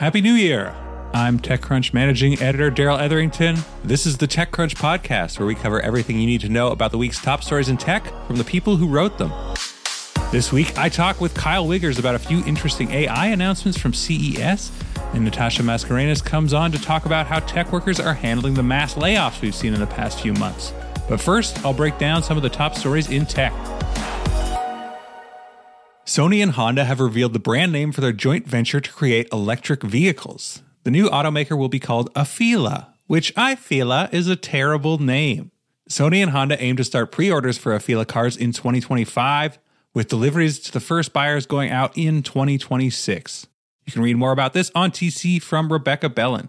[0.00, 0.74] Happy New Year!
[1.12, 3.58] I'm TechCrunch managing editor Darrell Etherington.
[3.84, 6.96] This is the TechCrunch podcast where we cover everything you need to know about the
[6.96, 9.30] week's top stories in tech from the people who wrote them.
[10.32, 14.72] This week, I talk with Kyle Wiggers about a few interesting AI announcements from CES,
[15.12, 18.94] and Natasha Mascarenhas comes on to talk about how tech workers are handling the mass
[18.94, 20.72] layoffs we've seen in the past few months.
[21.10, 23.52] But first, I'll break down some of the top stories in tech.
[26.10, 29.84] Sony and Honda have revealed the brand name for their joint venture to create electric
[29.84, 30.60] vehicles.
[30.82, 33.56] The new automaker will be called Afeela, which I
[34.10, 35.52] is a terrible name.
[35.88, 39.60] Sony and Honda aim to start pre orders for Afeela cars in 2025,
[39.94, 43.46] with deliveries to the first buyers going out in 2026.
[43.86, 46.48] You can read more about this on TC from Rebecca Bellan.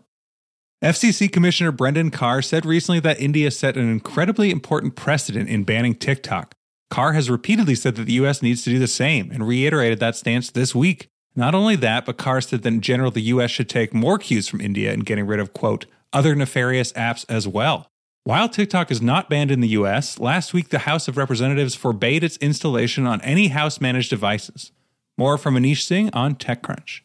[0.83, 5.93] FCC Commissioner Brendan Carr said recently that India set an incredibly important precedent in banning
[5.93, 6.55] TikTok.
[6.91, 10.17] Carr has repeatedly said that the US needs to do the same and reiterated that
[10.17, 11.07] stance this week.
[11.35, 14.49] Not only that, but Carr said that in general the US should take more cues
[14.49, 17.87] from India in getting rid of, quote, other nefarious apps as well.
[18.25, 22.25] While TikTok is not banned in the US, last week the House of Representatives forbade
[22.25, 24.73] its installation on any house managed devices.
[25.17, 27.01] More from Anish Singh on TechCrunch.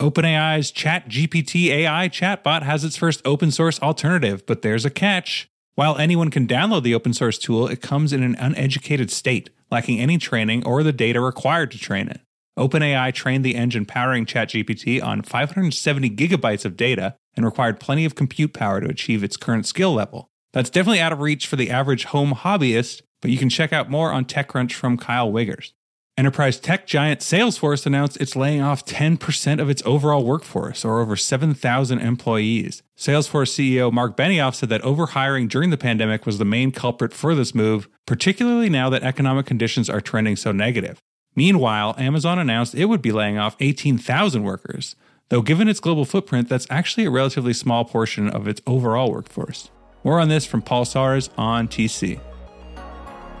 [0.00, 5.48] OpenAI's ChatGPT AI chatbot has its first open source alternative, but there's a catch.
[5.76, 10.00] While anyone can download the open source tool, it comes in an uneducated state, lacking
[10.00, 12.22] any training or the data required to train it.
[12.58, 18.14] OpenAI trained the engine powering ChatGPT on 570 gigabytes of data and required plenty of
[18.14, 20.30] compute power to achieve its current skill level.
[20.54, 23.90] That's definitely out of reach for the average home hobbyist, but you can check out
[23.90, 25.72] more on TechCrunch from Kyle Wiggers.
[26.18, 31.14] Enterprise tech giant Salesforce announced it's laying off 10% of its overall workforce, or over
[31.14, 32.82] 7,000 employees.
[32.96, 37.34] Salesforce CEO Marc Benioff said that overhiring during the pandemic was the main culprit for
[37.34, 41.02] this move, particularly now that economic conditions are trending so negative.
[41.34, 44.96] Meanwhile, Amazon announced it would be laying off 18,000 workers,
[45.28, 49.68] though given its global footprint, that's actually a relatively small portion of its overall workforce.
[50.02, 52.18] More on this from Paul Sawers on TC.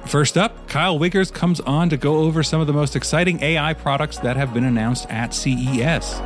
[0.06, 3.74] First up, Kyle Wiggers comes on to go over some of the most exciting AI
[3.74, 6.20] products that have been announced at CES.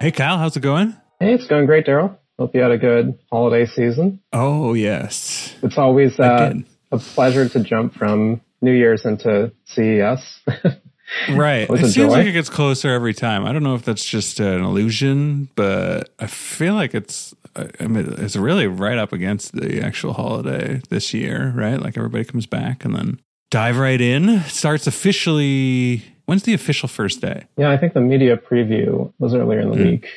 [0.00, 0.96] Hey, Kyle, how's it going?
[1.18, 2.16] Hey, it's going great, Darrell.
[2.38, 4.20] Hope you had a good holiday season.
[4.32, 5.56] Oh, yes.
[5.60, 6.54] It's always uh,
[6.92, 10.40] a pleasure to jump from New Year's into CES.
[11.30, 11.68] right.
[11.70, 13.44] It seems like it gets closer every time.
[13.44, 17.34] I don't know if that's just an illusion, but I feel like it's
[17.80, 21.80] I mean, it's really right up against the actual holiday this year, right?
[21.80, 23.20] Like everybody comes back and then
[23.50, 24.40] dive right in.
[24.42, 26.04] Starts officially.
[26.26, 27.44] When's the official first day?
[27.56, 29.90] Yeah, I think the media preview was earlier in the mm.
[29.92, 30.08] week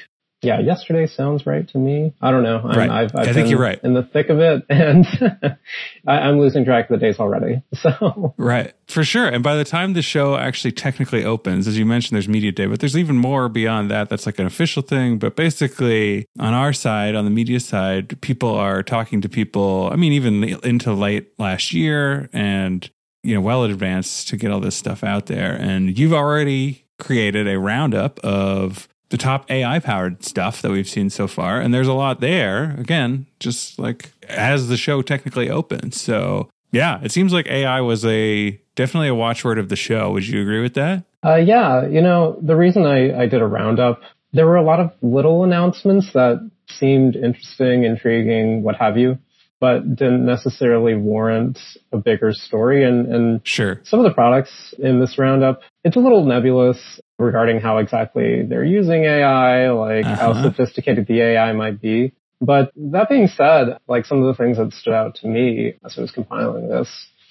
[0.42, 2.14] yeah, yesterday sounds right to me.
[2.20, 2.60] I don't know.
[2.60, 2.90] I'm, right.
[2.90, 3.80] I've, I've i think you're right.
[3.84, 5.06] In the thick of it, and
[6.08, 7.62] I, am losing track of the days already.
[7.82, 9.28] So right, for sure.
[9.28, 12.68] And by the time the show actually technically opens, as you mentioned, there's media day,
[12.68, 14.08] but there's even more beyond that.
[14.10, 15.18] That's like an official thing.
[15.18, 19.90] But basically, on our side, on the media side, people are talking to people.
[19.92, 22.88] I mean, even into late last year, and
[23.24, 25.54] you know, well in advance to get all this stuff out there.
[25.54, 31.10] And you've already created a roundup of the top AI powered stuff that we've seen
[31.10, 31.60] so far.
[31.60, 36.02] And there's a lot there, again, just like as the show technically opens.
[36.02, 40.12] So, yeah, it seems like AI was a definitely a watchword of the show.
[40.14, 41.04] Would you agree with that?
[41.24, 44.02] Uh, yeah, you know, the reason I, I did a roundup,
[44.34, 49.20] there were a lot of little announcements that seemed interesting, intriguing, what have you
[49.62, 51.60] but didn't necessarily warrant
[51.94, 52.84] a bigger story.
[52.84, 53.80] And, and sure.
[53.84, 58.64] some of the products in this roundup, it's a little nebulous regarding how exactly they're
[58.64, 60.34] using AI, like uh-huh.
[60.34, 62.14] how sophisticated the AI might be.
[62.42, 65.98] But that being said, like some of the things that stood out to me as
[65.98, 66.90] I was compiling this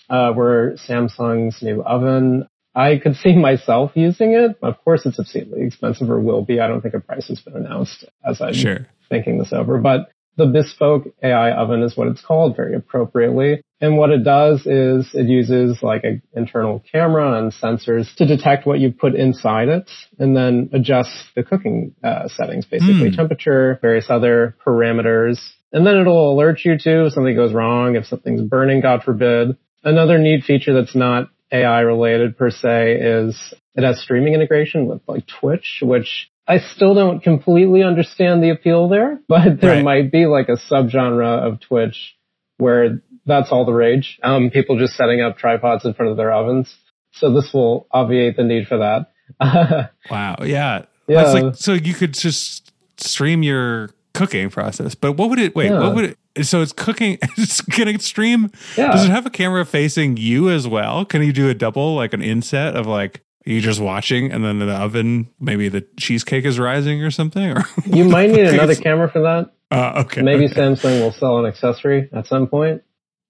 [0.08, 2.48] uh, were Samsung's new oven.
[2.74, 4.56] I could see myself using it.
[4.62, 6.60] Of course, it's obscenely expensive or will be.
[6.60, 8.86] I don't think a price has been announced as I'm sure.
[9.08, 13.62] thinking this over, but the bespoke AI oven is what it's called very appropriately.
[13.80, 18.66] And what it does is it uses like an internal camera and sensors to detect
[18.66, 23.16] what you put inside it and then adjusts the cooking uh, settings, basically mm.
[23.16, 25.38] temperature, various other parameters.
[25.72, 29.56] And then it'll alert you to if something goes wrong, if something's burning, God forbid.
[29.82, 35.00] Another neat feature that's not AI related per se is it has streaming integration with
[35.06, 39.84] like Twitch, which I still don't completely understand the appeal there, but there right.
[39.84, 42.16] might be like a subgenre of Twitch
[42.58, 44.18] where that's all the rage.
[44.24, 46.74] Um, people just setting up tripods in front of their ovens.
[47.12, 49.12] So this will obviate the need for that.
[50.10, 50.36] wow.
[50.42, 50.86] Yeah.
[51.06, 51.22] Yeah.
[51.22, 55.80] Like, so you could just stream your cooking process, but what would it, wait, yeah.
[55.80, 58.50] what would it, so it's cooking, it's going to stream.
[58.76, 58.90] Yeah.
[58.90, 61.04] Does it have a camera facing you as well?
[61.04, 64.60] Can you do a double, like an inset of like you just watching and then
[64.60, 67.42] in the oven, maybe the cheesecake is rising or something?
[67.56, 69.52] Or You might need another camera for that.
[69.70, 70.22] Uh, okay.
[70.22, 70.54] Maybe okay.
[70.54, 72.82] Samsung will sell an accessory at some point.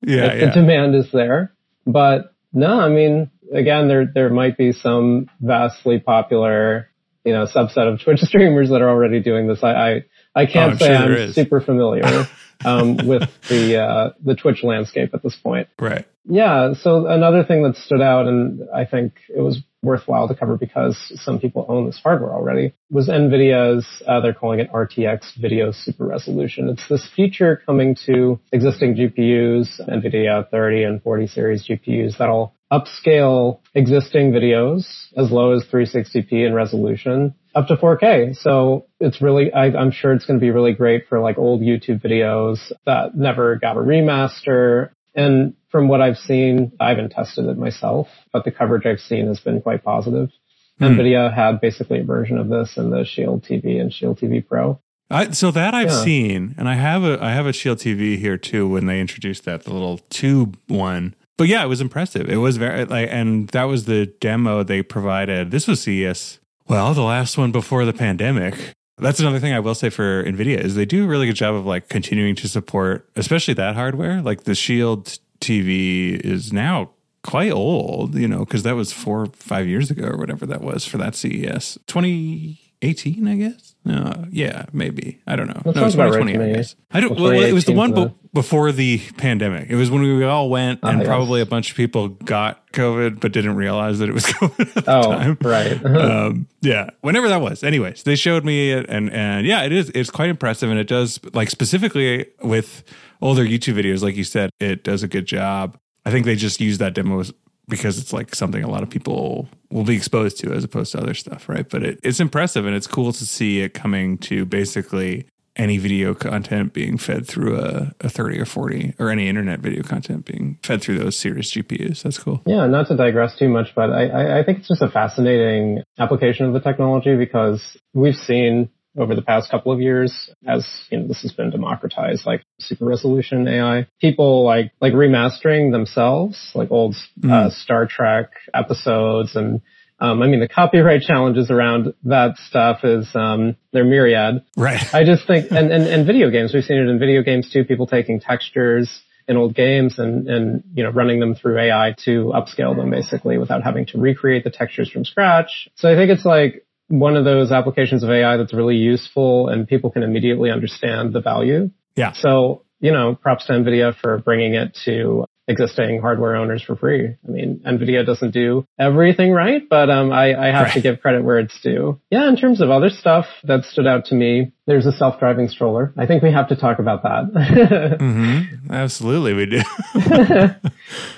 [0.02, 0.46] Yeah, if yeah.
[0.46, 1.52] the demand is there.
[1.86, 6.88] But no, I mean, again, there there might be some vastly popular,
[7.24, 9.62] you know, subset of Twitch streamers that are already doing this.
[9.62, 10.04] I I,
[10.34, 12.26] I can't Oh, say sure I'm super familiar
[12.64, 15.68] um, with the uh, the Twitch landscape at this point.
[15.78, 16.06] right.
[16.30, 16.74] Yeah.
[16.74, 20.96] So another thing that stood out, and I think it was worthwhile to cover because
[21.24, 26.06] some people own this hardware already, was NVIDIA's, uh, they're calling it RTX Video Super
[26.06, 26.68] Resolution.
[26.68, 33.60] It's this feature coming to existing GPUs, NVIDIA 30 and 40 series GPUs that'll upscale
[33.74, 34.84] existing videos
[35.16, 38.36] as low as 360p in resolution up to 4K.
[38.36, 41.62] So it's really, I, I'm sure it's going to be really great for like old
[41.62, 44.90] YouTube videos that never got a remaster.
[45.16, 49.26] And from what I've seen, I haven't tested it myself, but the coverage I've seen
[49.28, 50.30] has been quite positive.
[50.78, 50.84] Hmm.
[50.84, 54.80] NVIDIA had basically a version of this in the Shield TV and Shield TV Pro.
[55.10, 56.04] I, so that I've Yeah.
[56.04, 58.68] seen, and I have a I have a Shield TV here too.
[58.68, 61.14] When they introduced that, the little tube one.
[61.36, 62.28] But yeah, it was impressive.
[62.28, 65.50] It was very like, and that was the demo they provided.
[65.50, 66.38] This was CES.
[66.68, 68.54] Well, the last one before the pandemic.
[68.98, 71.54] That's another thing I will say for Nvidia is they do a really good job
[71.54, 74.20] of like continuing to support, especially that hardware.
[74.22, 76.90] Like the Shield TV is now
[77.22, 80.86] quite old, you know, because that was four, five years ago or whatever that was
[80.86, 81.78] for that CES.
[81.86, 83.74] 2018, I guess.
[83.84, 85.20] No, yeah, maybe.
[85.26, 85.62] I don't know.
[85.64, 86.76] That no, about right 2020, to I guess.
[86.90, 87.18] I don't.
[87.18, 89.70] Well, it was the one be- before the pandemic.
[89.70, 91.06] It was when we all went, Ah, and yes.
[91.06, 94.84] probably a bunch of people got COVID, but didn't realize that it was COVID at
[94.84, 95.38] the Oh, time.
[95.40, 95.84] right.
[95.96, 97.62] um, yeah, whenever that was.
[97.64, 99.90] Anyways, they showed me it, and and yeah, it is.
[99.94, 102.82] It's quite impressive, and it does like specifically with
[103.20, 105.78] older YouTube videos, like you said, it does a good job.
[106.04, 107.22] I think they just use that demo
[107.68, 110.98] because it's like something a lot of people will be exposed to as opposed to
[110.98, 111.68] other stuff, right?
[111.68, 115.26] But it, it's impressive, and it's cool to see it coming to basically
[115.56, 119.82] any video content being fed through a, a 30 or 40 or any internet video
[119.82, 122.02] content being fed through those serious GPUs.
[122.02, 122.40] That's cool.
[122.46, 125.82] Yeah, not to digress too much, but I, I, I think it's just a fascinating
[125.98, 130.98] application of the technology because we've seen over the past couple of years as you
[130.98, 136.70] know this has been democratized like super resolution AI people like like remastering themselves like
[136.70, 136.96] old
[137.28, 139.60] uh, Star Trek episodes and
[140.00, 144.82] um, I mean the copyright challenges around that stuff is um, they're myriad Right.
[144.92, 147.64] I just think, and, and, and video games, we've seen it in video games too,
[147.64, 152.32] people taking textures in old games and, and, you know, running them through AI to
[152.34, 155.68] upscale them basically without having to recreate the textures from scratch.
[155.76, 159.66] So I think it's like one of those applications of AI that's really useful and
[159.66, 161.70] people can immediately understand the value.
[161.94, 162.12] Yeah.
[162.12, 167.06] So, you know, props to NVIDIA for bringing it to existing hardware owners for free.
[167.06, 171.24] I mean, NVIDIA doesn't do everything right, but um, I, I have to give credit
[171.24, 172.00] where it's due.
[172.10, 175.92] Yeah, in terms of other stuff that stood out to me, there's a self-driving stroller.
[175.96, 177.96] I think we have to talk about that.
[178.00, 179.60] hmm Absolutely, we do.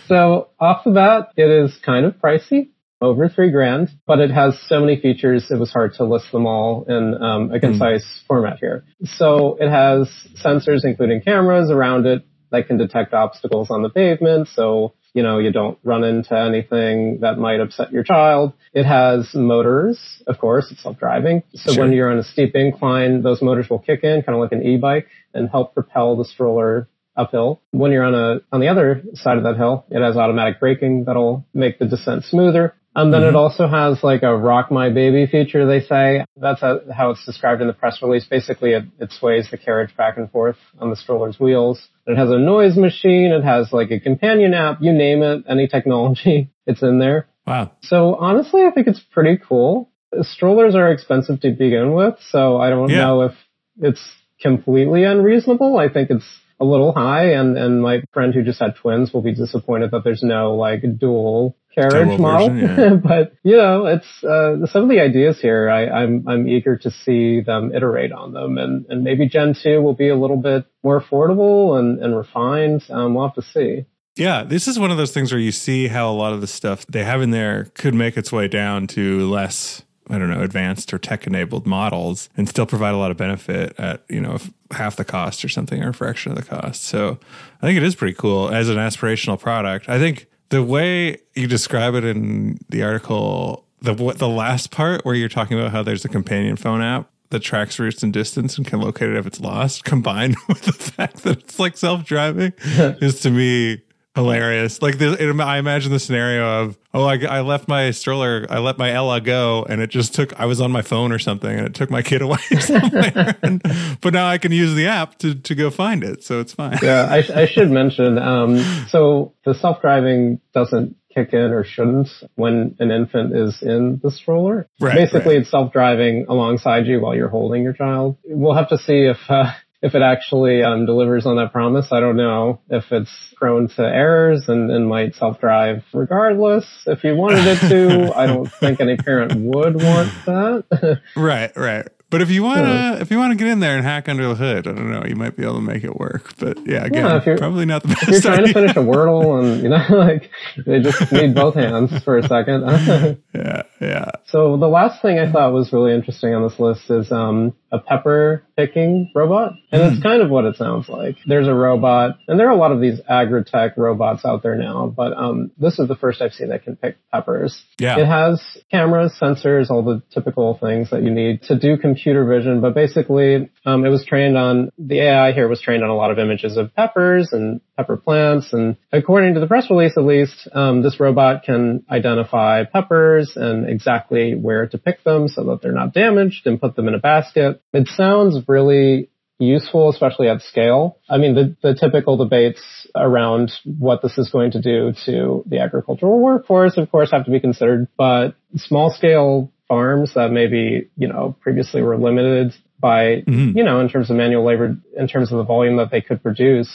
[0.08, 2.68] so off the bat, it is kind of pricey.
[3.02, 6.46] Over three grand, but it has so many features, it was hard to list them
[6.46, 8.84] all in um, a concise format here.
[9.04, 10.08] So it has
[10.42, 14.46] sensors, including cameras around it that can detect obstacles on the pavement.
[14.54, 18.52] So, you know, you don't run into anything that might upset your child.
[18.72, 21.42] It has motors, of course, it's self-driving.
[21.54, 21.82] So Sure.
[21.84, 24.62] when you're on a steep incline, those motors will kick in, kind of like an
[24.62, 27.62] e-bike, and help propel the stroller uphill.
[27.72, 31.04] When you're on a on the other side of that hill, it has automatic braking
[31.04, 32.74] that'll make the descent smoother.
[32.94, 33.36] And then it mm-hmm.
[33.36, 36.24] also has like a rock my baby feature, they say.
[36.36, 38.26] That's how, how it's described in the press release.
[38.26, 41.88] Basically, it, it sways the carriage back and forth on the stroller's wheels.
[42.06, 43.32] It has a noise machine.
[43.32, 44.82] It has like a companion app.
[44.82, 47.28] You name it, any technology, it's in there.
[47.46, 47.72] Wow.
[47.82, 49.90] So honestly, I think it's pretty cool.
[50.20, 53.06] Strollers are expensive to begin with, so I don't Yeah.
[53.06, 53.32] know if
[53.80, 54.02] it's
[54.40, 55.78] completely unreasonable.
[55.78, 56.26] I think it's
[56.62, 60.04] a little high, and, and my friend who just had twins will be disappointed that
[60.04, 62.50] there's no like dual carriage Double model.
[62.50, 62.94] version, yeah.
[63.02, 65.68] but you know, it's uh, some of the ideas here.
[65.68, 69.82] I, I'm I'm eager to see them iterate on them, and and maybe Gen two
[69.82, 72.84] will be a little bit more affordable and and refined.
[72.90, 73.86] Um, we'll have to see.
[74.14, 76.46] Yeah, this is one of those things where you see how a lot of the
[76.46, 80.42] stuff they have in there could make its way down to less, I don't know,
[80.42, 84.38] advanced or tech enabled models and still provide a lot of benefit at, you know,
[84.72, 86.84] half the cost or something or a fraction of the cost.
[86.84, 87.18] So
[87.60, 89.88] I think it is pretty cool as an aspirational product.
[89.88, 95.04] I think the way you describe it in the article, the what the last part
[95.04, 98.58] where you're talking about how there's a companion phone app that tracks routes and distance
[98.58, 102.04] and can locate it if it's lost, combined with the fact that it's like self
[102.04, 103.82] driving, is to me
[104.14, 104.82] hilarious.
[104.82, 108.58] Like the, it, I imagine the scenario of, oh, I, I left my stroller, I
[108.58, 110.38] let my Ella go, and it just took.
[110.38, 113.36] I was on my phone or something, and it took my kid away somewhere.
[113.42, 113.62] and,
[114.00, 116.78] but now I can use the app to to go find it, so it's fine.
[116.82, 118.18] Yeah, I, I should mention.
[118.18, 124.00] Um, so the self driving doesn't kick in or shouldn't when an infant is in
[124.02, 124.68] the stroller.
[124.80, 125.42] Right, Basically, right.
[125.42, 128.16] it's self-driving alongside you while you're holding your child.
[128.24, 131.88] We'll have to see if uh, if it actually um, delivers on that promise.
[131.90, 136.64] I don't know if it's prone to errors and, and might self-drive regardless.
[136.86, 141.00] If you wanted it to, I don't think any parent would want that.
[141.16, 141.88] Right, right.
[142.12, 143.00] But if you want to, Yeah.
[143.00, 145.02] if you want to get in there and hack under the hood, I don't know,
[145.04, 146.34] you might be able to make it work.
[146.38, 149.42] But yeah, again, Yeah, probably not the best if you're trying to finish a Wordle
[149.42, 150.30] and you know, like
[150.64, 152.62] they just need both hands for a second.
[153.34, 154.10] Yeah, yeah.
[154.26, 157.78] So the last thing I thought was really interesting on this list is um, a
[157.78, 159.88] pepper picking robot, and Hmm.
[159.94, 161.16] it's kind of what it sounds like.
[161.26, 164.92] There's a robot, and there are a lot of these agri-tech robots out there now,
[164.94, 167.58] but um, this is the first I've seen that can pick peppers.
[167.78, 167.98] Yeah.
[167.98, 172.60] It has cameras, sensors, all the typical things that you need to do computer vision,
[172.60, 176.10] but basically um, it was trained on the AI here was trained on a lot
[176.10, 180.48] of images of peppers and pepper plants, and according to the press release, at least,
[180.52, 185.72] um, this robot can identify peppers and exactly where to pick them so that they're
[185.72, 187.62] not damaged and put them in a basket.
[187.72, 190.98] It sounds really useful, especially at scale.
[191.08, 192.62] I mean, the, the typical debates
[192.94, 197.30] around what this is going to do to the agricultural workforce, of course, have to
[197.30, 203.56] be considered, but small scale farms that maybe, you know, previously were limited by, Mhm.
[203.56, 206.22] you know, in terms of manual labor, in terms of the volume that they could
[206.22, 206.70] produce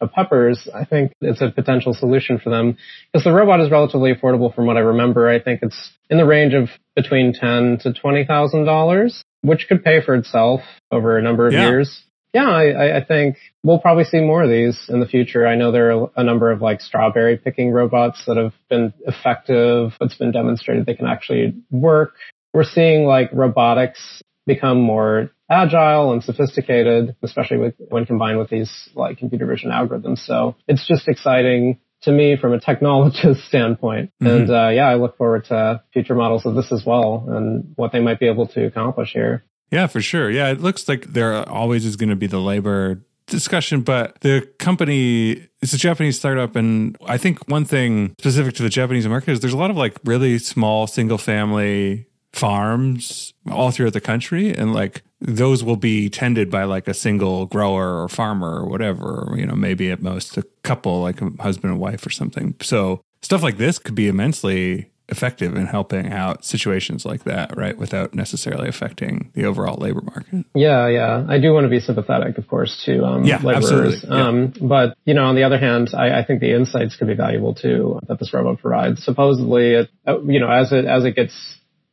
[0.00, 2.76] of peppers, I think it's a potential solution for them
[3.12, 5.28] because the robot is relatively affordable from what I remember.
[5.28, 9.82] I think it's in the range of between ten to twenty thousand dollars, which could
[9.82, 10.60] pay for itself
[10.92, 11.68] over a number of Yeah.
[11.68, 12.04] years.
[12.34, 15.46] Yeah, I- I think we'll probably see more of these in the future.
[15.46, 19.96] I know there are a number of like strawberry picking robots that have been effective.
[20.02, 22.12] It's been demonstrated they can actually work.
[22.56, 28.88] We're seeing like robotics become more agile and sophisticated, especially with, when combined with these
[28.94, 30.20] like computer vision algorithms.
[30.20, 34.10] So it's just exciting to me from a technologist standpoint.
[34.22, 34.30] Mhm.
[34.30, 37.92] And uh, yeah, I look forward to future models of this as well and what
[37.92, 39.44] they might be able to accomplish here.
[39.70, 40.30] Yeah, for sure.
[40.30, 44.48] Yeah, it looks like there always is going to be the labor discussion, but the
[44.58, 49.32] company it's a Japanese startup, and I think one thing specific to the Japanese market
[49.32, 52.06] is there's a lot of like really small single family
[52.36, 57.46] farms all throughout the country, and like those will be tended by like a single
[57.46, 61.72] grower or farmer or whatever, you know, maybe at most a couple, like a husband
[61.72, 62.54] and wife or something.
[62.60, 67.78] So stuff like this could be immensely effective in helping out situations like that, right?
[67.78, 70.44] Without necessarily affecting the overall labor market.
[70.52, 71.24] Yeah, yeah.
[71.28, 74.02] I do want to be sympathetic, of course, to um, Yeah, laborers.
[74.04, 74.08] absolutely.
[74.08, 74.26] Yeah.
[74.26, 77.14] Um, but you know, on the other hand, I, I think the insights could be
[77.14, 79.04] valuable too that this robot provides.
[79.04, 81.32] Supposedly, it, uh, you know, as it as it gets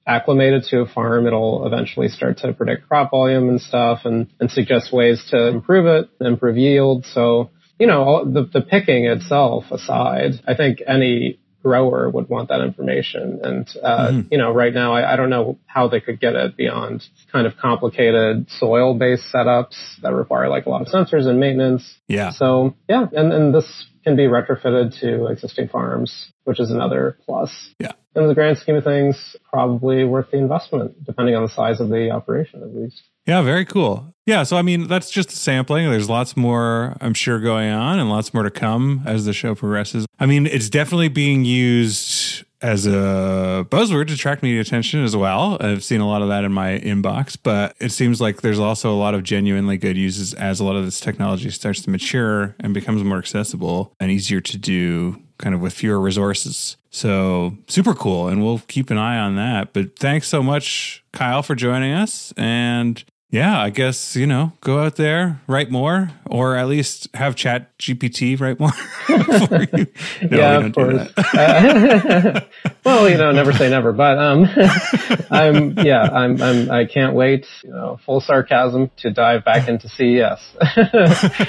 [0.06, 4.52] acclimated to a farm, it'll eventually start to predict crop volume and stuff, and and
[4.52, 7.06] suggest ways to improve it, improve yield.
[7.06, 12.62] So you know, the the picking itself aside, I think any grower would want that
[12.62, 13.40] information.
[13.44, 14.28] And, uh, Mhm.
[14.32, 17.48] you know, right now, I, I don't know how they could get it beyond kind
[17.48, 21.98] of complicated soil based setups that require like a lot of sensors and maintenance.
[22.08, 22.32] Yeah.
[22.32, 27.52] So yeah, and, and this can be retrofitted to existing farms, which is another plus.
[27.80, 27.94] Yeah.
[28.16, 31.90] In the grand scheme of things, probably worth the investment, depending on the size of
[31.90, 33.02] the operation at least.
[33.26, 34.14] Yeah, very cool.
[34.26, 35.90] Yeah, so I mean, that's just a sampling.
[35.90, 39.54] There's lots more, I'm sure, going on and lots more to come as the show
[39.54, 40.06] progresses.
[40.20, 45.58] I mean, it's definitely being used as a buzzword to attract media attention as well.
[45.60, 48.94] I've seen a lot of that in my inbox, but it seems like there's also
[48.94, 52.56] a lot of genuinely good uses as a lot of this technology starts to mature
[52.62, 56.78] and becomes more accessible and easier to do kind of with fewer resources.
[56.90, 58.30] So super cool.
[58.30, 59.74] And we'll keep an eye on that.
[59.74, 62.34] But thanks so much, Kyle, for joining us.
[62.38, 63.04] And
[63.34, 68.40] yeah, I guess, you know, go out there, write more, or at least have ChatGPT
[68.40, 68.72] write more
[69.08, 69.88] for you.
[70.30, 71.12] No, yeah, we of do course.
[71.16, 72.46] that.
[72.46, 74.46] Uh, well, you know, never say never, but um,
[75.32, 77.48] I'm yeah, I'm I'm I can't wait.
[77.64, 80.40] You know, full sarcasm to dive back into CES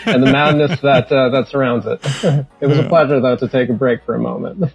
[0.06, 2.00] and the madness that uh, that surrounds it.
[2.62, 4.72] it was a pleasure though to take a break for a moment.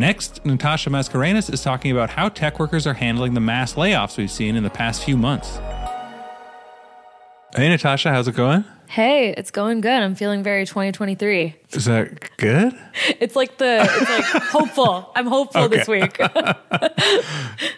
[0.00, 4.30] Next, Natasha Mascarenhas is talking about how tech workers are handling the mass layoffs we've
[4.30, 5.58] seen in the past few months.
[7.54, 8.64] Hey, Natasha, how's it going?
[8.88, 10.02] Hey, it's going good.
[10.02, 11.54] I'm feeling very 2023.
[11.72, 12.76] Is that good?
[13.20, 15.10] It's like the it's like hopeful.
[15.14, 16.16] I'm hopeful this week.
[16.20, 16.56] I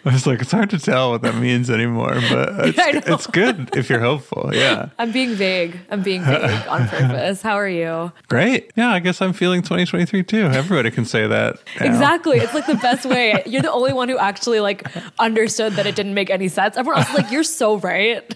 [0.03, 3.13] was like, it's hard to tell what that means anymore, but it's, know.
[3.13, 4.49] it's good if you're hopeful.
[4.51, 4.89] Yeah.
[4.97, 5.79] I'm being vague.
[5.91, 7.43] I'm being vague on purpose.
[7.43, 8.11] How are you?
[8.29, 8.71] Great.
[8.75, 10.45] Yeah, I guess I'm feeling 2023 too.
[10.47, 11.59] Everybody can say that.
[11.79, 11.85] now.
[11.85, 12.39] Exactly.
[12.39, 13.43] It's like the best way.
[13.45, 14.87] You're the only one who actually like
[15.19, 16.77] understood that it didn't make any sense.
[16.77, 18.35] Everyone else is like, you're so right.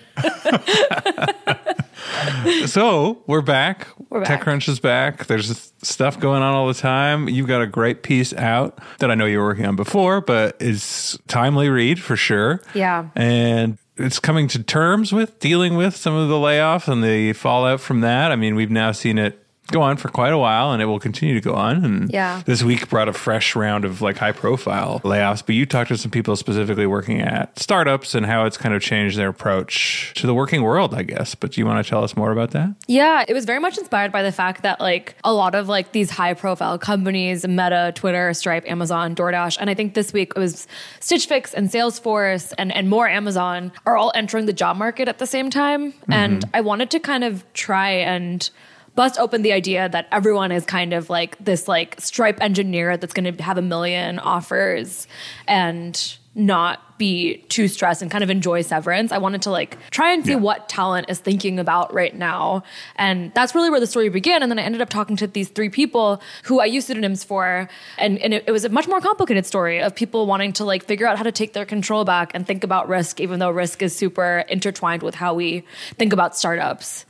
[2.65, 3.87] So we're back.
[4.09, 4.41] We're back.
[4.41, 5.25] TechCrunch is back.
[5.25, 7.29] There's stuff going on all the time.
[7.29, 10.55] You've got a great piece out that I know you were working on before, but
[10.59, 12.61] is timely read for sure.
[12.73, 13.09] Yeah.
[13.15, 17.81] And it's coming to terms with dealing with some of the layoffs and the fallout
[17.81, 18.31] from that.
[18.31, 20.99] I mean, we've now seen it go on for quite a while and it will
[20.99, 21.83] continue to go on.
[21.83, 22.41] And Yeah.
[22.45, 25.43] this week brought a fresh round of like high profile layoffs.
[25.45, 28.81] But you talked to some people specifically working at startups and how it's kind of
[28.81, 31.35] changed their approach to the working world, I guess.
[31.35, 32.69] But do you want to tell us more about that?
[32.87, 35.91] Yeah, it was very much inspired by the fact that like a lot of like
[35.91, 40.39] these high profile companies, Meta, Twitter, Stripe, Amazon, DoorDash, and I think this week it
[40.39, 40.67] was
[40.99, 45.19] Stitch Fix and Salesforce and, and more Amazon are all entering the job market at
[45.19, 45.93] the same time.
[46.09, 46.55] And mm-hmm.
[46.55, 48.49] I wanted to kind of try and
[48.97, 53.13] bust open the idea that everyone is kind of like this like Stripe engineer that's
[53.13, 55.07] going to have a million offers
[55.47, 59.11] and not be too stressed and kind of enjoy severance.
[59.11, 60.37] I wanted to like try and see Yeah.
[60.37, 62.63] what talent is thinking about right now.
[62.95, 64.41] And that's really where the story began.
[64.43, 67.67] And then I ended up talking to these three people who I use pseudonyms for.
[67.97, 70.85] And, and it, it was a much more complicated story of people wanting to like
[70.85, 73.81] figure out how to take their control back and think about risk, even though risk
[73.81, 75.63] is super intertwined with how we
[75.97, 77.05] think about startups.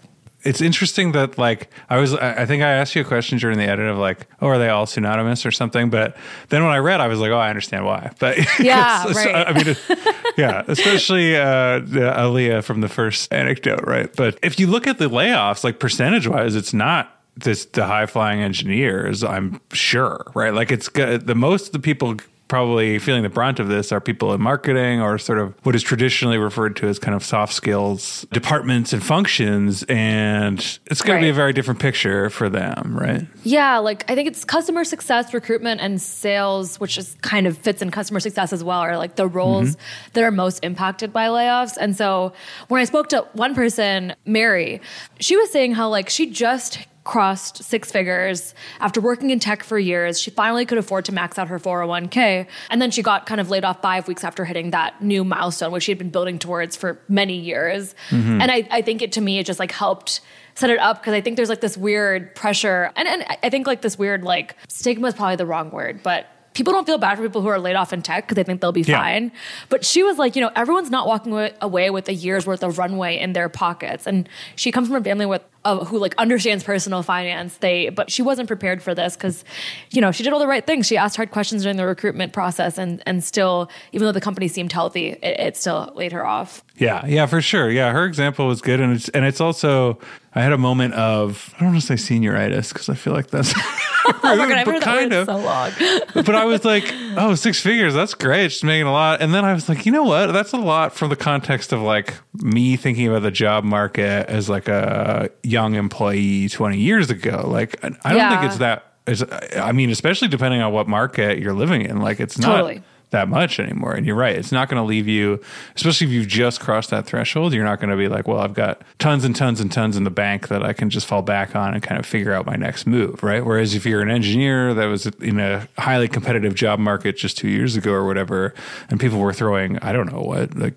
[0.47, 3.65] It's interesting that like I was I think I asked you a question during the
[3.65, 5.89] edit of like oh are they all synonymous or something?
[5.89, 6.15] But
[6.49, 8.11] then when I read I was like oh I understand why.
[8.19, 9.47] But Yeah, so- right.
[9.47, 14.09] I mean it- yeah especially uh the Aaliyah from the first anecdote right?
[14.15, 18.05] But if you look at the layoffs like percentage wise it's not this the high
[18.07, 20.53] flying engineers I'm sure right?
[20.53, 22.15] Like it's the most of the people
[22.47, 25.83] probably feeling the brunt of this are people in marketing or sort of what is
[25.83, 31.25] traditionally referred to as kind of soft skills departments and functions and it's going to
[31.25, 33.27] be a very different picture for them right?
[33.43, 37.81] Yeah, like I think it's customer success, recruitment, and sales, which is kind of fits
[37.81, 40.09] in customer success as well, are like the roles mm-hmm.
[40.13, 41.77] that are most impacted by layoffs.
[41.79, 42.33] And so
[42.67, 44.81] when I spoke to one person, Mary,
[45.19, 49.79] she was saying how like she just crossed six figures after working in tech for
[49.79, 50.19] years.
[50.19, 52.45] She finally could afford to max out her 401k.
[52.69, 55.71] And then she got kind of laid off five weeks after hitting that new milestone,
[55.71, 57.95] which she had been building towards for many years.
[58.09, 58.41] Mm-hmm.
[58.41, 60.19] And I, I think it to me, it just like helped
[60.55, 62.91] set it up because I think there's like this weird pressure.
[62.95, 66.27] And, and I think like this weird like stigma is probably the wrong word, but
[66.57, 68.59] people don't feel bad for people who are laid off in tech because they think
[68.59, 68.99] they'll be Yeah.
[68.99, 69.31] fine.
[69.69, 72.77] But she was like, you know, everyone's not walking away with a year's worth of
[72.77, 74.07] runway in their pockets.
[74.07, 77.57] And she comes from a family with uh, who like understands personal finance.
[77.57, 79.43] They, but she wasn't prepared for this because,
[79.91, 80.87] you know, she did all the right things.
[80.87, 84.47] She asked hard questions during the recruitment process, and and still, even though the company
[84.47, 86.63] seemed healthy, it, it still laid her off.
[86.77, 87.69] Yeah, yeah, for sure.
[87.69, 89.99] Yeah, her example was good, and it's and it's also
[90.37, 93.27] I had a moment of I don't want to say senioritis because I feel like
[93.31, 93.53] that's
[94.05, 95.25] Oh god, I've but that kind word of.
[95.25, 95.71] so long.
[96.25, 96.85] but I was like,
[97.17, 98.51] oh, six figures, that's great.
[98.51, 99.21] She's making a lot.
[99.21, 100.27] And then I was like, you know what?
[100.31, 104.47] That's a lot from the context of like me thinking about the job market as
[104.47, 107.43] like a young employee 20 years ago.
[107.47, 108.29] Like, I I don't Yeah.
[108.39, 108.83] think it's that.
[109.07, 109.23] Is,
[109.55, 112.83] I mean, especially depending on what market you're living in, like it's not Totally.
[113.11, 113.93] That much anymore.
[113.93, 114.35] And you're right.
[114.35, 115.41] It's not going to leave you,
[115.75, 117.53] especially if you've just crossed that threshold.
[117.53, 120.03] You're not going to be like, well, I've got tons and tons and tons in
[120.03, 122.55] the bank that I can just fall back on and kind of figure out my
[122.55, 123.23] next move.
[123.23, 123.45] Right.
[123.45, 127.47] Whereas if you're an engineer that was in a highly competitive job market just two
[127.49, 128.53] years ago or whatever,
[128.89, 130.75] and people were throwing, I don't know what, like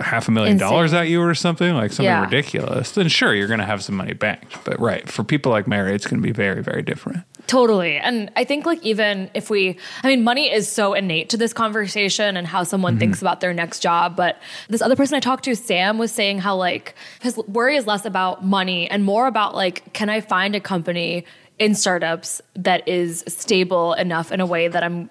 [0.00, 0.68] half a million Insane.
[0.68, 2.24] dollars at you or something, like something Yeah.
[2.24, 4.62] ridiculous, then sure, you're going to have some money banked.
[4.64, 5.08] But right.
[5.08, 7.22] For people like Mary, it's going to be very, very different.
[7.46, 7.96] Totally.
[7.98, 11.52] And I think like even if we I mean money is so innate to this
[11.52, 13.26] conversation and how someone thinks mm-hmm.
[13.26, 16.56] about their next job, but this other person I talked to, Sam, was saying how
[16.56, 20.60] like his worry is less about money and more about like can I find a
[20.60, 21.24] company
[21.58, 25.10] in startups that is stable enough in a way that I'm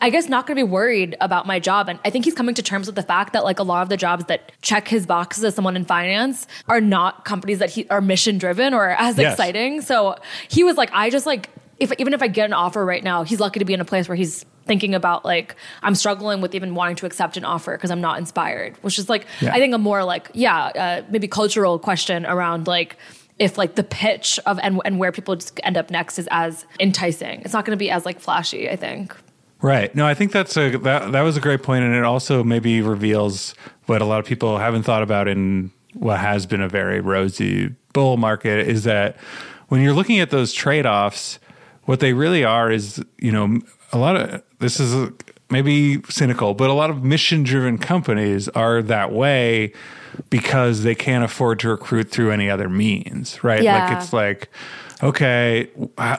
[0.00, 2.54] I guess not going to be worried about my job and I think he's coming
[2.54, 5.04] to terms with the fact that like a lot of the jobs that check his
[5.06, 9.18] boxes as someone in finance are not companies that he are mission driven or as
[9.18, 9.32] Yes.
[9.32, 9.82] exciting.
[9.82, 10.16] So
[10.48, 13.24] he was like I just like if even if I get an offer right now,
[13.24, 16.54] he's lucky to be in a place where he's thinking about like I'm struggling with
[16.54, 19.52] even wanting to accept an offer because I'm not inspired, which is like Yeah.
[19.52, 22.96] I think a more like yeah uh, maybe cultural question around like
[23.38, 26.66] if like the pitch of and and where people just end up next is as
[26.78, 27.40] enticing.
[27.42, 28.68] It's not going to be as like flashy.
[28.70, 29.16] I think.
[29.62, 29.94] Right.
[29.94, 32.82] No, I think that's a that that was a great point, and it also maybe
[32.82, 33.54] reveals
[33.86, 37.74] what a lot of people haven't thought about in what has been a very rosy
[37.92, 39.16] bull market is that
[39.68, 41.38] when you're looking at those trade offs,
[41.90, 43.60] what they really are is, you know,
[43.92, 45.10] a lot of this is
[45.50, 49.72] maybe cynical, but a lot of mission driven companies are that way
[50.30, 53.64] because they can't afford to recruit through any other means, right?
[53.64, 53.88] Yeah.
[53.88, 54.48] Like it's like,
[55.02, 55.70] okay,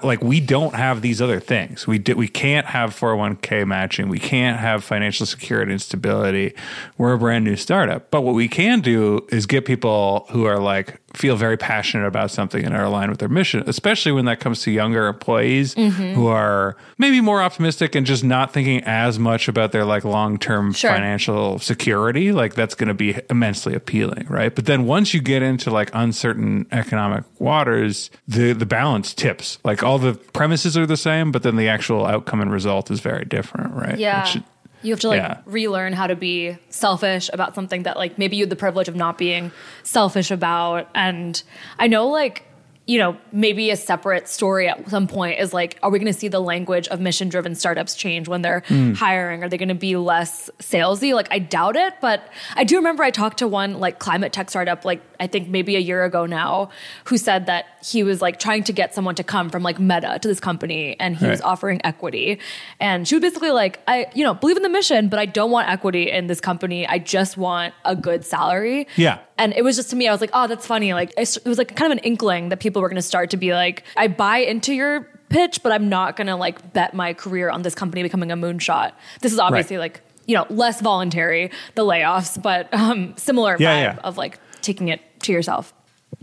[0.04, 1.86] like we don't have these other things.
[1.88, 4.10] We did, we can't have 401k matching.
[4.10, 6.54] We can't have financial security and stability.
[6.98, 8.12] We're a brand new startup.
[8.12, 12.32] But what we can do is get people who are like feel very passionate about
[12.32, 16.14] something and are aligned with their mission, especially when that comes to younger employees Mm-hmm.
[16.14, 20.74] who are maybe more optimistic and just not thinking as much about their like long-term
[20.74, 20.90] Sure.
[20.92, 22.32] financial security.
[22.32, 24.54] Like that's going to be immensely appealing, right?
[24.54, 29.60] But then once you get into like uncertain economic waters, the the balance tips.
[29.66, 33.02] Like all the premises are the same, but then the actual outcome and result is
[33.02, 34.00] very different, right?
[34.00, 34.24] Yeah.
[34.24, 34.44] Which-
[34.84, 35.42] you have to like yeah.
[35.46, 38.96] relearn how to be selfish about something that like maybe you had the privilege of
[38.96, 39.52] not being
[39.84, 40.90] selfish about.
[40.96, 41.40] And
[41.78, 42.48] I know like,
[42.88, 46.18] you know, maybe a separate story at some point is like, are we going to
[46.20, 48.94] see the language of mission driven startups change when they're Hmm.
[48.94, 49.44] hiring?
[49.44, 51.14] Are they going to be less salesy?
[51.14, 54.50] Like, I doubt it, but I do remember I talked to one like climate tech
[54.50, 56.70] startup, like I think maybe a year ago now,
[57.06, 60.18] who said that he was like trying to get someone to come from like Meta
[60.20, 62.40] to this company and he was offering equity.
[62.80, 65.52] And she was basically like, I, you know, believe in the mission, but I don't
[65.52, 66.88] want equity in this company.
[66.88, 68.88] I just want a good salary.
[68.96, 69.20] Yeah.
[69.42, 70.94] And it was just to me, I was like, oh, that's funny.
[70.94, 73.38] Like, it was like kind of an inkling that people were going to start to
[73.38, 77.14] be like, I buy into your pitch, but I'm not going to like bet my
[77.14, 78.92] career on this company becoming a moonshot.
[79.22, 79.94] This is obviously Right.
[79.94, 84.02] like, you know, less voluntary, the layoffs, but um, similar Yeah, vibe yeah.
[84.04, 85.74] of like taking it to yourself.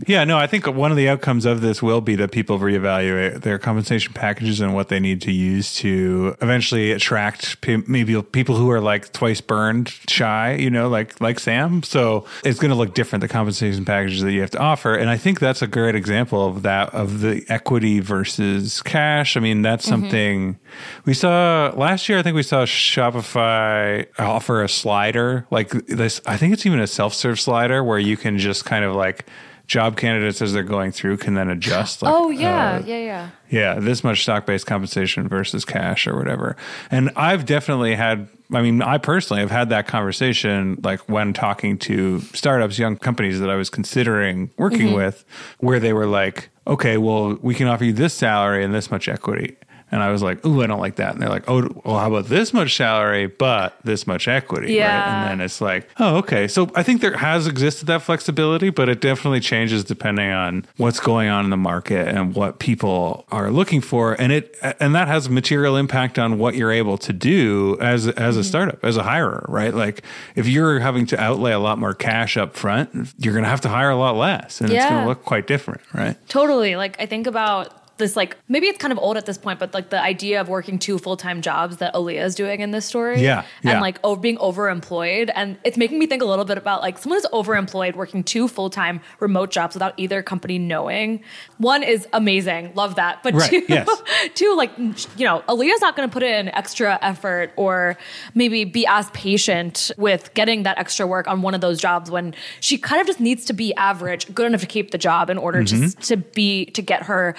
[0.07, 3.41] Yeah, no, I think one of the outcomes of this will be that people reevaluate
[3.41, 8.71] their compensation packages and what they need to use to eventually attract maybe people who
[8.71, 11.83] are like twice burned shy, you know, like like Sam.
[11.83, 15.09] So it's going to look different the compensation packages that you have to offer, and
[15.09, 19.35] I think that's a great example of that of the equity versus cash.
[19.35, 20.03] I mean, that's mm-hmm.
[20.03, 20.59] something
[21.05, 22.19] we saw last year.
[22.19, 26.21] I think we saw Shopify offer a slider like this.
[26.25, 29.25] I think it's even a self serve slider where you can just kind of like
[29.69, 32.01] job candidates as they're going through can then adjust.
[32.01, 32.75] Like, Oh, yeah.
[32.77, 33.29] uh, yeah, yeah.
[33.49, 36.57] yeah, this much stock based compensation versus cash or whatever.
[36.89, 41.77] And I've definitely had, I mean, I personally have had that conversation like when talking
[41.79, 45.23] to startups, young companies that I was considering working with,
[45.59, 49.07] where they were like, okay, well, we can offer you this salary and this much
[49.07, 49.55] equity.
[49.91, 51.13] And I was like, ooh, I don't like that.
[51.13, 54.67] And they're like, oh, well, how about this much salary, but this much equity?
[54.67, 54.75] Right?
[54.75, 55.21] Yeah.
[55.21, 56.47] And then it's like, oh, okay.
[56.47, 60.99] So I think there has existed that flexibility, but it definitely changes depending on what's
[60.99, 64.13] going on in the market and what people are looking for.
[64.13, 68.35] And it and that has material impact on what you're able to do as as
[68.37, 68.47] a mm-hmm.
[68.47, 69.73] startup, as a hirer, right?
[69.73, 70.03] Like
[70.35, 73.69] if you're having to outlay a lot more cash up front, you're gonna have to
[73.69, 74.61] hire a lot less.
[74.61, 76.15] And it's gonna look quite different, right?
[76.27, 76.75] Totally.
[76.75, 79.73] Like I think about this like maybe it's kind of old at this point, but
[79.73, 82.85] like the idea of working two full time jobs that Aaliyah is doing in this
[82.85, 83.21] story.
[83.21, 83.73] Yeah, yeah.
[83.73, 85.31] And like over being overemployed.
[85.35, 88.47] And it's making me think a little bit about like someone who's overemployed working two
[88.47, 91.23] full time remote jobs without either company knowing.
[91.57, 92.73] One is amazing.
[92.75, 93.21] Love that.
[93.23, 94.03] But Right, two, yes.
[94.33, 97.97] two, like you know, Aaliyah's not gonna put in extra effort or
[98.33, 102.33] maybe be as patient with getting that extra work on one of those jobs when
[102.59, 105.37] she kind of just needs to be average, good enough to keep the job in
[105.37, 105.87] order Mm-hmm.
[105.99, 107.35] to to be to get her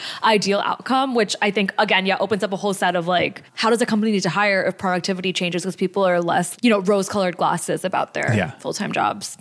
[0.51, 3.71] ideal outcome, which I think again, yeah, opens up a whole set of like, how
[3.71, 6.81] does a company need to hire if productivity changes because people are less, you know,
[6.81, 8.51] rose colored glasses about their Yeah.
[8.59, 9.39] full time jobs.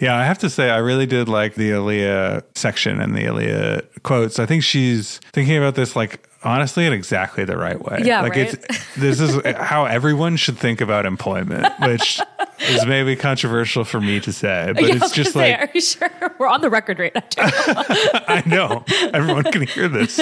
[0.00, 4.02] Yeah, I have to say, I really did like the Aaliyah section and the Aaliyah
[4.02, 4.38] quotes.
[4.40, 8.02] I think she's thinking about this like honestly in exactly the right way.
[8.04, 8.54] Yeah, like right?
[8.54, 12.20] it's this is how everyone should think about employment, which
[12.64, 16.10] is maybe controversial for me to say, but Yeah, it's just like are you sure
[16.38, 17.22] we're on the record right now?
[17.38, 20.18] I know everyone can hear this,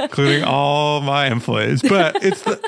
[0.00, 1.82] including all my employees.
[1.82, 2.60] But it's the,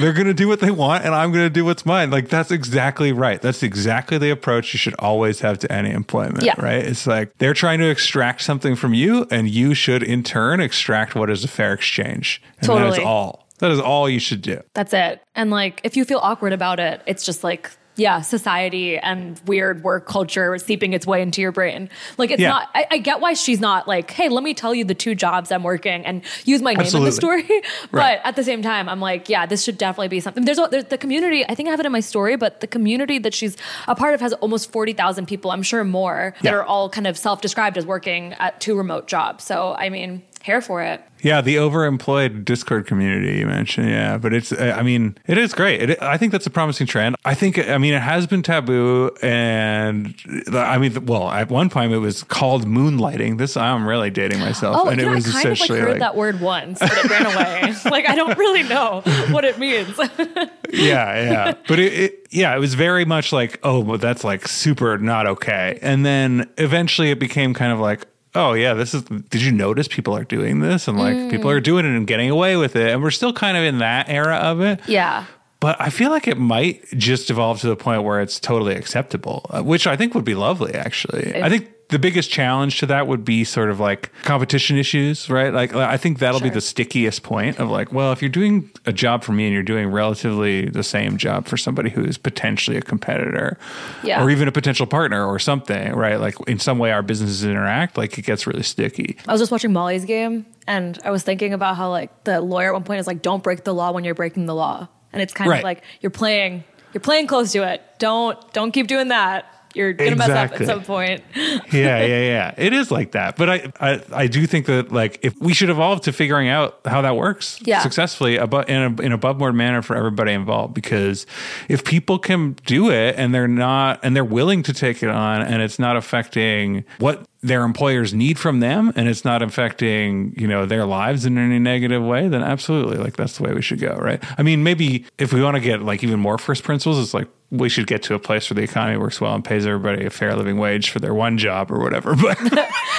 [0.00, 2.10] they're going to do what they want, and I'm going to do what's mine.
[2.10, 3.40] Like that's exactly right.
[3.40, 6.42] That's exactly the approach you should always have to any employment.
[6.44, 6.54] Yeah.
[6.58, 6.84] Right.
[6.84, 11.14] It's like they're trying to extract something from you, and you should in turn extract
[11.14, 12.42] what is a fair exchange.
[12.60, 13.42] And that is all.
[13.58, 14.60] That is all you should do.
[14.74, 15.22] That's it.
[15.36, 19.84] And like, if you feel awkward about it, it's just like, yeah, society and weird
[19.84, 21.90] work culture seeping its way into your brain.
[22.16, 22.48] Like, it's Yeah.
[22.48, 25.14] not, I, I get why she's not like, hey, let me tell you the two
[25.14, 27.42] jobs I'm working and use my name in the story.
[27.90, 28.20] but Right.
[28.24, 30.44] at the same time, I'm like, yeah, this should definitely be something.
[30.44, 32.66] There's, a, there's the community, I think I have it in my story, but the
[32.66, 36.64] community that she's a part of has almost 40,000 people, I'm sure more, that are
[36.64, 39.44] all kind of self described as working at two remote jobs.
[39.44, 41.02] So, I mean, here for it.
[41.22, 43.88] Yeah, the overemployed Discord community you mentioned.
[43.88, 45.90] Yeah, but it's, I mean, it is great.
[45.90, 47.14] It, I think that's a promising trend.
[47.24, 49.12] I think, I mean, it has been taboo.
[49.22, 50.14] And
[50.52, 53.38] I mean, well, at one point it was called moonlighting.
[53.38, 54.78] This, I'm really dating myself.
[54.80, 56.80] Oh, and you it was I kind of like essentially heard like, that word once,
[56.80, 57.74] but it ran away.
[57.90, 59.96] like I don't really know what it means.
[59.98, 61.54] yeah, yeah.
[61.68, 65.26] But it, it, yeah, it was very much like, oh, well, that's like super not
[65.26, 65.78] okay.
[65.82, 69.02] And then eventually it became kind of like, oh yeah, this is.
[69.02, 71.54] Did you notice people are doing this and like people Mm.
[71.56, 74.08] are doing it and getting away with it, and we're still kind of in that
[74.08, 74.80] era of it.
[74.86, 75.24] yeah.
[75.60, 79.46] But I feel like it might just evolve to the point where it's totally acceptable,
[79.50, 81.40] uh, which I think would be lovely, actually.
[81.40, 85.52] I think the biggest challenge to that would be sort of like competition issues, right?
[85.52, 88.92] Like, I think that'll be the stickiest point of like, well, if you're doing a
[88.92, 92.76] job for me and you're doing relatively the same job for somebody who is potentially
[92.76, 93.56] a competitor
[94.02, 94.22] Yeah.
[94.24, 96.18] or even a potential partner or something, right?
[96.18, 99.16] Like, in some way, our businesses interact, like, it gets really sticky.
[99.28, 102.68] I was just watching Molly's game and I was thinking about how like the lawyer
[102.68, 104.88] at one point is like, don't break the law when you're breaking the law.
[105.12, 105.58] And it's kind Right.
[105.58, 107.82] of like you're playing you're playing close to it.
[107.98, 109.44] Don't don't keep doing that.
[109.74, 110.66] You're gonna mess up Exactly.
[110.66, 111.22] at some point.
[111.36, 112.54] yeah, yeah, yeah.
[112.56, 113.36] It is like that.
[113.36, 116.80] But I, I, I do think that like if we should evolve to figuring out
[116.84, 117.80] how that works Yeah.
[117.80, 120.74] successfully abo- in a in a above board manner for everybody involved.
[120.74, 121.26] Because
[121.68, 125.42] if people can do it and they're not and they're willing to take it on
[125.42, 130.46] and it's not affecting what their employers need from them and it's not affecting you
[130.46, 133.80] know their lives in any negative way then absolutely like that's the way we should
[133.80, 137.00] go right i mean maybe if we want to get like even more first principles
[137.02, 139.66] it's like we should get to a place where the economy works well and pays
[139.66, 142.38] everybody a fair living wage for their one job or whatever but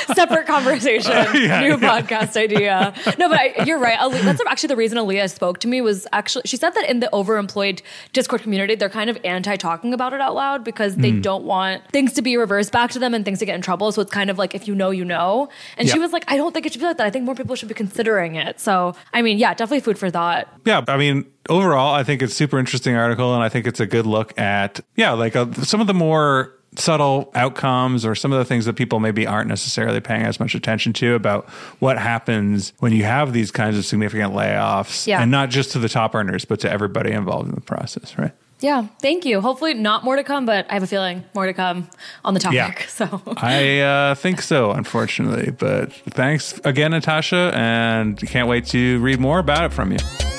[0.16, 1.14] Separate conversation.
[1.24, 2.02] Uh, yeah, new yeah.
[2.02, 2.94] podcast idea.
[3.18, 3.98] No, but I, you're right.
[4.00, 7.00] Ale- That's actually the reason Aaliyah spoke to me was actually she said that in
[7.00, 7.82] the overemployed
[8.14, 11.22] Discord community, they're kind of anti talking about it out loud because they hmm.
[11.22, 13.92] don't want things to be reversed back to them and things to get in trouble.
[13.92, 15.50] So it's kind of like if you know, you know.
[15.78, 17.08] And she was like, I don't think it should be like that.
[17.08, 18.60] I think more people should be considering it.
[18.60, 20.48] So I mean, yeah, definitely food for thought.
[20.66, 23.86] yeah i mean overall i think it's super interesting article and i think it's a
[23.86, 28.40] good look at yeah like uh, some of the more subtle outcomes or some of
[28.40, 31.48] the things that people maybe aren't necessarily paying as much attention to about
[31.80, 35.22] what happens when you have these kinds of significant layoffs Yeah.
[35.22, 38.32] and not just to the top earners but to everybody involved in the process right
[38.62, 39.42] Yeah, thank you.
[39.42, 41.90] Hopefully, not more to come, but I have a feeling more to come
[42.24, 42.56] on the topic.
[42.56, 42.74] Yeah.
[42.88, 45.52] So I uh, think so, unfortunately.
[45.52, 50.33] But thanks again, Natasha, and can't wait to read more about it from you.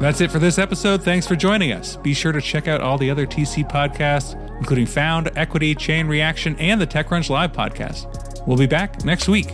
[0.00, 1.02] That's it for this episode.
[1.02, 1.96] Thanks for joining us.
[1.96, 6.56] Be sure to check out all the other TC podcasts, including Found, Equity, Chain Reaction,
[6.58, 8.46] and the TechCrunch Live podcast.
[8.46, 9.48] We'll be back next week.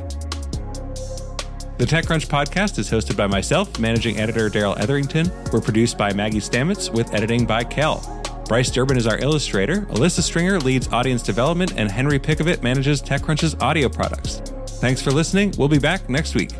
[1.78, 5.32] The TechCrunch podcast is hosted by myself, managing editor Darrell Etherington.
[5.52, 8.00] We're produced by Maggie Stamets with editing by Kel.
[8.46, 13.56] Bryce Durbin is our illustrator, Alyssa Stringer leads audience development, and Henry Pickavet manages TechCrunch's
[13.56, 14.40] audio products.
[14.78, 15.52] Thanks for listening.
[15.58, 16.52] We'll be back next week.